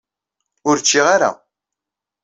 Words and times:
Ur 0.69 0.77
ččiɣ 0.81 1.05
ara. 1.15 1.31